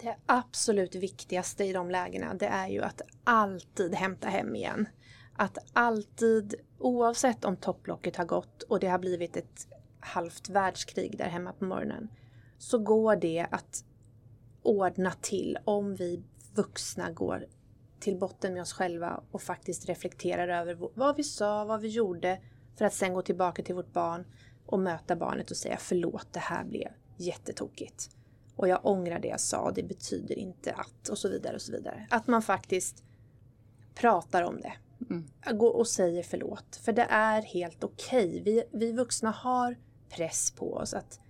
[0.00, 4.88] Det absolut viktigaste i de lägena det är ju att alltid hämta hem igen.
[5.36, 9.68] Att alltid, oavsett om topplocket har gått och det har blivit ett
[10.00, 12.08] halvt världskrig där hemma på morgonen,
[12.58, 13.84] så går det att
[14.62, 16.22] ordna till om vi
[16.54, 17.46] vuxna går
[18.00, 22.40] till botten med oss själva och faktiskt reflekterar över vad vi sa, vad vi gjorde
[22.76, 24.26] för att sen gå tillbaka till vårt barn
[24.66, 28.17] och möta barnet och säga förlåt, det här blev jättetokigt.
[28.58, 31.72] Och jag ångrar det jag sa, det betyder inte att och så vidare och så
[31.72, 32.06] vidare.
[32.10, 33.04] Att man faktiskt
[33.94, 34.72] pratar om det.
[35.10, 35.58] Mm.
[35.58, 36.76] Går och säger förlåt.
[36.76, 38.28] För det är helt okej.
[38.28, 38.42] Okay.
[38.42, 39.76] Vi, vi vuxna har
[40.08, 41.20] press på oss att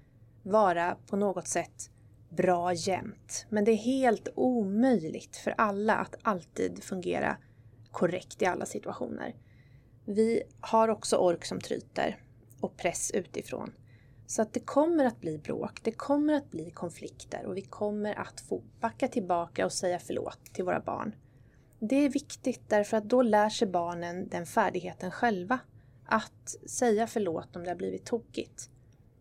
[0.43, 1.91] vara på något sätt
[2.29, 3.47] bra jämt.
[3.49, 7.37] Men det är helt omöjligt för alla att alltid fungera
[7.91, 9.35] korrekt i alla situationer.
[10.05, 12.23] Vi har också ork som tryter
[12.61, 13.73] och press utifrån.
[14.31, 18.15] Så att det kommer att bli bråk, det kommer att bli konflikter och vi kommer
[18.19, 21.15] att få backa tillbaka och säga förlåt till våra barn.
[21.79, 25.59] Det är viktigt därför att då lär sig barnen den färdigheten själva.
[26.07, 28.71] Att säga förlåt om det har blivit tokigt.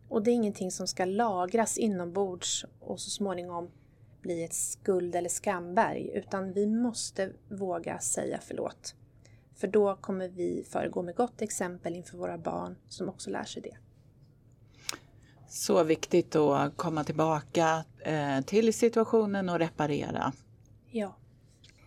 [0.08, 3.70] Och det är ingenting som ska lagras inombords och så småningom
[4.20, 8.94] bli ett skuld eller skamberg utan vi måste våga säga förlåt.
[9.54, 13.62] För då kommer vi föregå med gott exempel inför våra barn som också lär sig
[13.62, 13.76] det.
[15.48, 20.32] Så viktigt att komma tillbaka eh, till situationen och reparera.
[20.90, 21.16] Ja.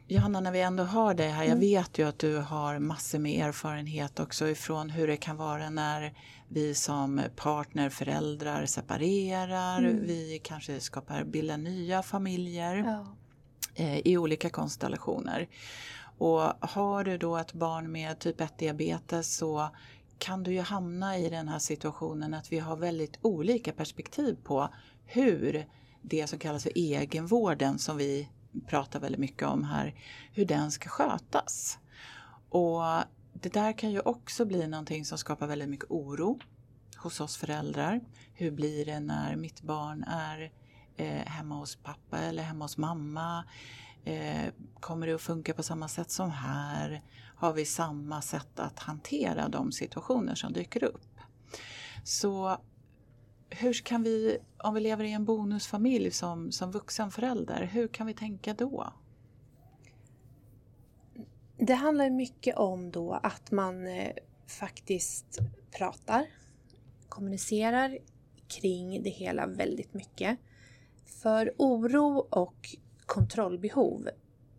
[0.08, 1.60] Johanna, när vi ändå har dig här, jag mm.
[1.60, 6.14] vet ju att du har massor med erfarenhet också ifrån hur det kan vara när
[6.48, 10.06] vi som partner, föräldrar separerar, mm.
[10.06, 13.06] vi kanske skapar, bildar nya familjer ja.
[13.76, 15.48] eh, i olika konstellationer.
[16.18, 19.70] Och har du då ett barn med typ 1 diabetes så
[20.22, 24.70] kan du ju hamna i den här situationen att vi har väldigt olika perspektiv på
[25.06, 25.66] hur
[26.02, 28.30] det som kallas för egenvården som vi
[28.68, 29.96] pratar väldigt mycket om här,
[30.34, 31.80] hur den ska skötas.
[32.50, 32.82] Och
[33.34, 36.40] det där kan ju också bli någonting som skapar väldigt mycket oro
[36.98, 38.02] hos oss föräldrar.
[38.34, 40.52] Hur blir det när mitt barn är
[40.98, 43.44] eh, hemma hos pappa eller hemma hos mamma?
[44.06, 47.04] Eh, kommer det att funka på samma sätt som här?
[47.36, 51.20] Har vi samma sätt att hantera de situationer som dyker upp?
[52.04, 52.58] Så
[53.50, 58.08] hur kan vi, om vi lever i en bonusfamilj som, som vuxen förälder, hur kan
[58.08, 58.94] vi tänka då?
[61.58, 64.14] Det handlar mycket om då att man eh,
[64.48, 65.40] faktiskt
[65.78, 66.26] pratar,
[67.10, 67.98] kommunicerar
[68.48, 70.40] kring det hela väldigt mycket.
[71.06, 72.76] För oro och
[73.12, 74.10] kontrollbehov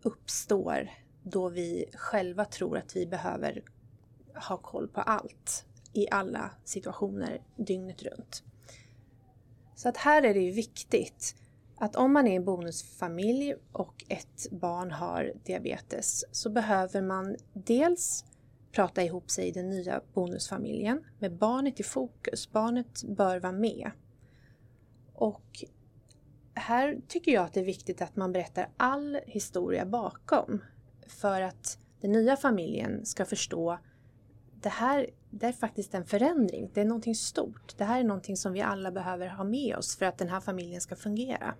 [0.01, 0.89] uppstår
[1.23, 3.63] då vi själva tror att vi behöver
[4.47, 8.43] ha koll på allt i alla situationer dygnet runt.
[9.75, 11.35] Så att här är det ju viktigt
[11.75, 18.25] att om man är en bonusfamilj och ett barn har diabetes så behöver man dels
[18.71, 22.51] prata ihop sig i den nya bonusfamiljen med barnet i fokus.
[22.51, 23.91] Barnet bör vara med.
[25.13, 25.63] Och
[26.53, 30.61] här tycker jag att det är viktigt att man berättar all historia bakom
[31.07, 33.79] för att den nya familjen ska förstå
[34.63, 36.71] det här det är faktiskt en förändring.
[36.73, 37.77] Det är någonting stort.
[37.77, 40.39] Det här är någonting som vi alla behöver ha med oss för att den här
[40.39, 41.55] familjen ska fungera.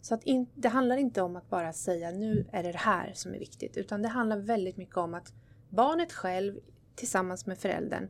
[0.00, 3.12] Så att in, det handlar inte om att bara säga nu är det det här
[3.14, 5.32] som är viktigt utan det handlar väldigt mycket om att
[5.68, 6.60] barnet själv
[6.94, 8.08] tillsammans med föräldern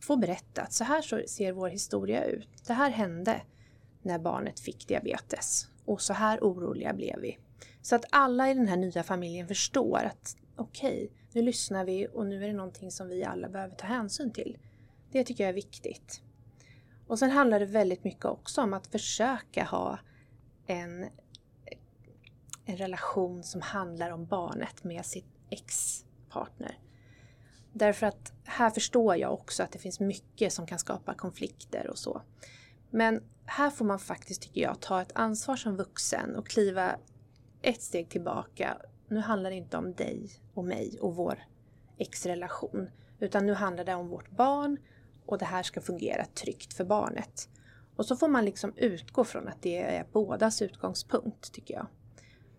[0.00, 2.48] får berätta att så här ser vår historia ut.
[2.66, 3.42] Det här hände
[4.06, 7.38] när barnet fick diabetes och så här oroliga blev vi.
[7.82, 12.08] Så att alla i den här nya familjen förstår att okej, okay, nu lyssnar vi
[12.12, 14.58] och nu är det någonting som vi alla behöver ta hänsyn till.
[15.12, 16.22] Det tycker jag är viktigt.
[17.06, 19.98] Och sen handlar det väldigt mycket också om att försöka ha
[20.66, 21.06] en,
[22.64, 26.78] en relation som handlar om barnet med sitt ex-partner.
[27.72, 31.98] Därför att här förstår jag också att det finns mycket som kan skapa konflikter och
[31.98, 32.22] så.
[32.90, 36.96] Men här får man faktiskt, tycker jag, ta ett ansvar som vuxen och kliva
[37.62, 38.76] ett steg tillbaka.
[39.08, 41.38] Nu handlar det inte om dig och mig och vår
[41.98, 42.90] ex-relation.
[43.20, 44.76] Utan nu handlar det om vårt barn
[45.26, 47.48] och det här ska fungera tryggt för barnet.
[47.96, 51.86] Och så får man liksom utgå från att det är bådas utgångspunkt, tycker jag.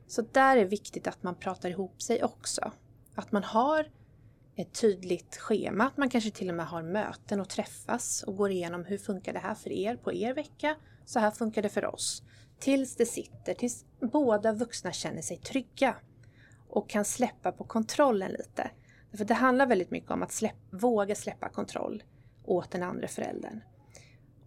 [0.08, 2.72] Så där är det viktigt att man pratar ihop sig också.
[3.16, 3.92] Att man har
[4.58, 8.52] ett tydligt schema, att man kanske till och med har möten och träffas och går
[8.52, 10.76] igenom hur funkar det här för er på er vecka?
[11.06, 12.24] Så här funkar det för oss.
[12.60, 15.96] Tills det sitter, tills båda vuxna känner sig trygga
[16.68, 18.72] och kan släppa på kontrollen lite.
[19.14, 22.04] För det handlar väldigt mycket om att släpp, våga släppa kontroll
[22.44, 23.62] åt den andra föräldern.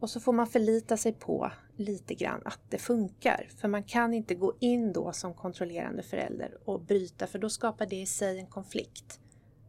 [0.01, 3.49] Och så får man förlita sig på lite grann att det funkar.
[3.57, 7.87] För man kan inte gå in då som kontrollerande förälder och bryta för då skapar
[7.87, 9.20] det i sig en konflikt.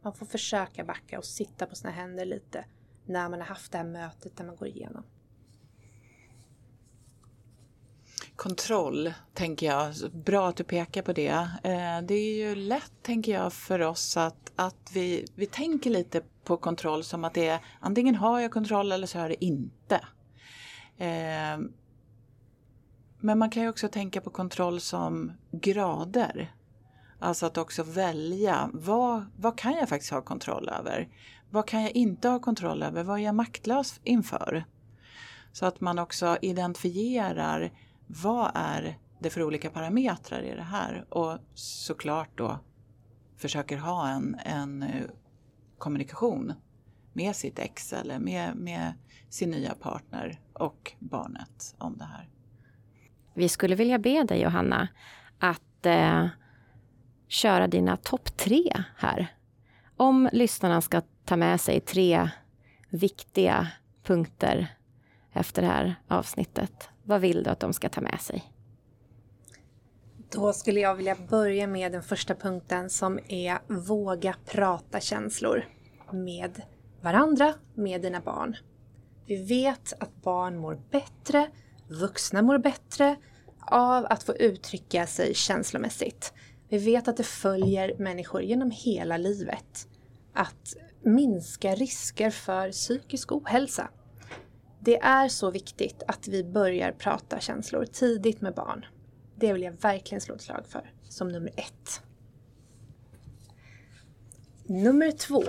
[0.02, 2.66] Man får försöka backa och sitta på sina händer lite
[3.06, 5.04] när man har haft det här mötet där man går igenom.
[8.36, 9.94] Kontroll, tänker jag.
[10.14, 11.50] Bra att du pekar på det.
[11.64, 16.22] Eh, det är ju lätt, tänker jag, för oss att, att vi, vi tänker lite
[16.44, 19.46] på kontroll som att det är antingen har jag kontroll eller så har jag det
[19.46, 19.96] inte.
[20.98, 21.60] Eh,
[23.20, 26.54] men man kan ju också tänka på kontroll som grader.
[27.24, 31.08] Alltså att också välja vad, vad kan jag faktiskt ha kontroll över?
[31.50, 33.04] Vad kan jag inte ha kontroll över?
[33.04, 34.66] Vad är jag maktlös inför?
[35.52, 37.72] Så att man också identifierar
[38.08, 42.60] vad är det för olika parametrar i det här och såklart då
[43.38, 45.04] försöker ha en, en eh,
[45.78, 46.54] kommunikation
[47.14, 48.94] med sitt ex eller med, med
[49.30, 52.30] sin nya partner och barnet om det här.
[53.34, 54.88] Vi skulle vilja be dig Johanna
[55.40, 56.28] att eh,
[57.32, 59.36] köra dina topp tre här.
[59.98, 62.30] Om lyssnarna ska ta med sig tre
[62.90, 63.68] viktiga
[64.04, 64.68] punkter
[65.34, 68.44] efter det här avsnittet, vad vill du att de ska ta med sig?
[70.30, 75.66] Då skulle jag vilja börja med den första punkten som är våga prata känslor
[76.12, 76.62] med
[77.02, 78.58] varandra, med dina barn.
[79.26, 81.48] Vi vet att barn mår bättre,
[81.88, 83.16] vuxna mår bättre
[83.60, 86.34] av att få uttrycka sig känslomässigt.
[86.72, 89.88] Vi vet att det följer människor genom hela livet.
[90.34, 93.90] Att minska risker för psykisk ohälsa.
[94.80, 98.86] Det är så viktigt att vi börjar prata känslor tidigt med barn.
[99.36, 102.02] Det vill jag verkligen slå ett slag för, som nummer ett.
[104.64, 105.44] Nummer två.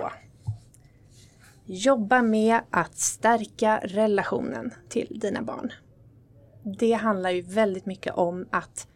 [1.65, 5.73] Jobba med att stärka relationen till dina barn.
[6.79, 8.89] Det handlar ju väldigt mycket om att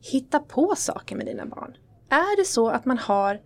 [0.00, 1.76] hitta på saker med dina barn.
[2.08, 3.40] Är det så att man har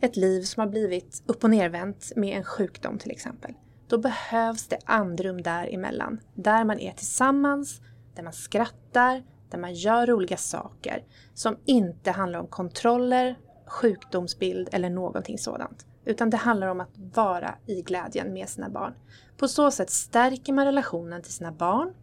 [0.00, 3.54] ett liv som har blivit upp och nervänt med en sjukdom till exempel,
[3.88, 6.20] då behövs det andrum däremellan.
[6.34, 7.80] Där man är tillsammans,
[8.14, 11.04] där man skrattar, där man gör roliga saker
[11.34, 15.86] som inte handlar om kontroller, sjukdomsbild eller någonting sådant.
[16.04, 18.94] Utan det handlar om att vara i glädjen med sina barn.
[19.36, 21.94] På så sätt stärker man relationen till sina barn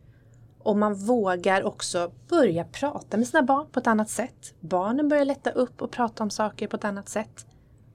[0.63, 4.53] och man vågar också börja prata med sina barn på ett annat sätt.
[4.59, 7.45] Barnen börjar lätta upp och prata om saker på ett annat sätt.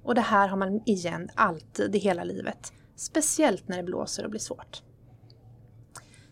[0.03, 2.73] Och det här har man igen alltid i hela livet.
[2.97, 4.83] Speciellt när det blåser och blir svårt.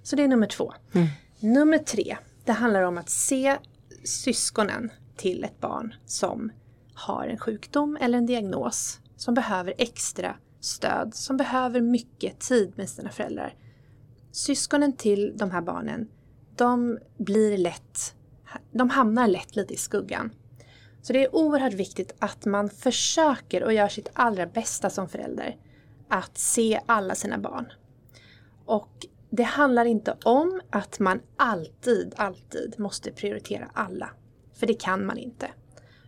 [0.02, 0.72] Så det är nummer två.
[0.92, 1.08] Mm.
[1.40, 3.56] Nummer tre, det handlar om att se
[4.04, 6.52] syskonen till ett barn som
[6.94, 12.88] har en sjukdom eller en diagnos, som behöver extra stöd, som behöver mycket tid med
[12.88, 13.54] sina föräldrar.
[14.32, 16.08] Syskonen till de här barnen
[16.56, 18.14] de blir lätt,
[18.72, 20.30] de hamnar lätt lite i skuggan.
[21.02, 25.56] Så det är oerhört viktigt att man försöker och gör sitt allra bästa som förälder
[26.08, 27.72] att se alla sina barn.
[28.64, 34.10] Och det handlar inte om att man alltid, alltid måste prioritera alla.
[34.52, 35.50] För det kan man inte.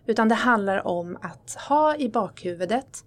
[0.06, 3.04] Utan det handlar om att ha i bakhuvudet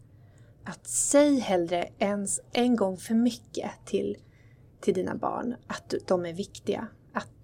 [0.64, 4.18] att säg hellre ens en gång för mycket till,
[4.82, 6.88] till dina barn att de är viktiga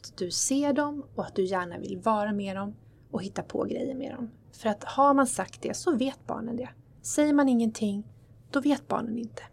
[0.05, 2.75] att du ser dem och att du gärna vill vara med dem
[3.11, 4.31] och hitta på grejer med dem.
[4.53, 6.69] För att har man sagt det så vet barnen det.
[7.01, 8.03] Säger man ingenting,
[8.51, 9.43] då vet barnen inte.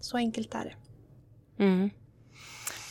[0.00, 0.74] Så enkelt är det.
[1.64, 1.90] Mm.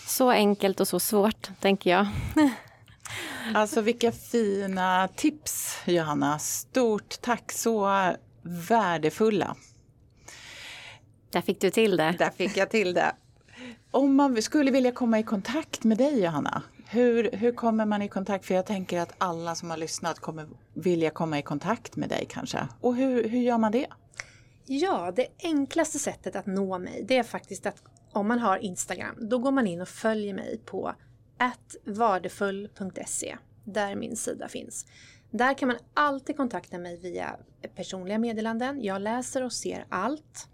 [0.07, 2.07] Så enkelt och så svårt, tänker jag.
[3.55, 6.39] alltså vilka fina tips, Johanna.
[6.39, 7.89] Stort tack, så
[8.41, 9.55] värdefulla.
[11.31, 12.15] Där fick du till det.
[12.19, 13.15] Där fick jag till det.
[13.91, 18.07] om man skulle vilja komma i kontakt med dig Johanna, hur, hur kommer man i
[18.07, 18.45] kontakt?
[18.45, 22.25] För jag tänker att alla som har lyssnat kommer vilja komma i kontakt med dig
[22.29, 22.67] kanske.
[22.81, 23.87] Och hur, hur gör man det?
[24.65, 29.29] Ja, det enklaste sättet att nå mig det är faktiskt att om man har Instagram,
[29.29, 30.93] då går man in och följer mig på
[31.37, 34.85] atvardefull.se, där min sida finns.
[35.31, 37.35] Där kan man alltid kontakta mig via
[37.75, 38.83] personliga meddelanden.
[38.83, 40.47] Jag läser och ser allt.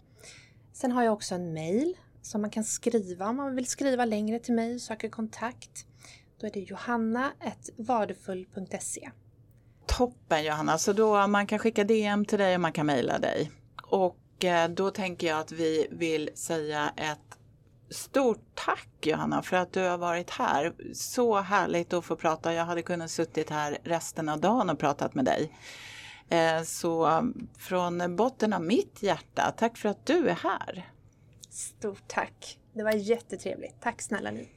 [0.72, 4.38] Sen har jag också en mail som man kan skriva om man vill skriva längre
[4.38, 5.86] till mig och söka kontakt.
[6.40, 9.10] Då är det johanna.vardefull.se.
[9.86, 13.50] Toppen Johanna, så då man kan skicka DM till dig och man kan mejla dig.
[13.82, 17.38] Och eh, då tänker jag att vi vill säga ett
[17.90, 20.74] Stort tack Johanna för att du har varit här.
[20.94, 22.54] Så härligt att få prata.
[22.54, 25.52] Jag hade kunnat suttit här resten av dagen och pratat med dig.
[26.28, 27.22] Eh, så
[27.58, 30.90] från botten av mitt hjärta, tack för att du är här.
[31.50, 32.58] Stort tack.
[32.72, 33.80] Det var jättetrevligt.
[33.80, 34.55] Tack snälla ni.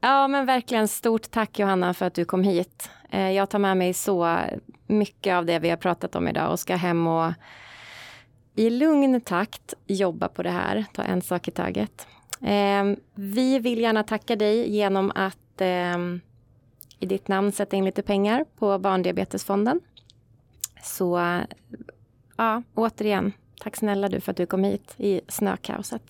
[0.00, 2.90] Ja men verkligen stort tack Johanna för att du kom hit.
[3.10, 4.38] Eh, jag tar med mig så
[4.86, 7.32] mycket av det vi har pratat om idag och ska hem och
[8.54, 12.06] i lugn takt jobba på det här, ta en sak i taget.
[12.40, 16.20] Ehm, vi vill gärna tacka dig genom att ehm,
[16.98, 19.80] i ditt namn sätta in lite pengar på Barndiabetesfonden.
[20.82, 21.40] Så
[22.36, 26.02] ja, återigen, tack snälla du för att du kom hit i snökaoset.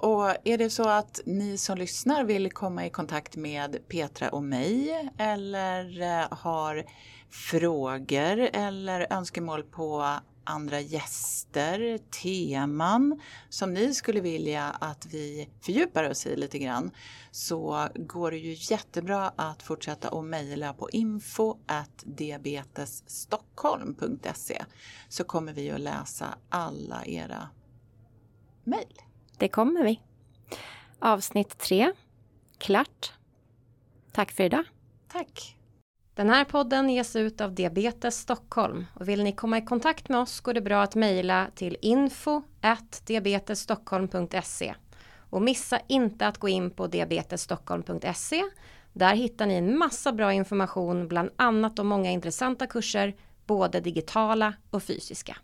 [0.00, 4.42] Och är det så att ni som lyssnar vill komma i kontakt med Petra och
[4.42, 6.84] mig eller eh, har
[7.30, 16.26] frågor eller önskemål på andra gäster, teman som ni skulle vilja att vi fördjupar oss
[16.26, 16.90] i lite grann
[17.30, 21.56] så går det ju jättebra att fortsätta att mejla på info
[22.04, 24.64] diabetesstockholm.se
[25.08, 27.48] så kommer vi att läsa alla era
[28.64, 29.07] mejl.
[29.38, 30.00] Det kommer vi.
[30.98, 31.92] Avsnitt tre.
[32.58, 33.12] Klart.
[34.12, 34.64] Tack för idag.
[35.12, 35.56] Tack.
[36.14, 40.20] Den här podden ges ut av Diabetes Stockholm och vill ni komma i kontakt med
[40.20, 42.42] oss går det bra att mejla till info
[43.06, 44.74] diabetesstockholm.se
[45.30, 48.44] och missa inte att gå in på diabetesstockholm.se
[48.92, 53.16] där hittar ni en massa bra information bland annat om många intressanta kurser
[53.46, 55.36] både digitala och fysiska.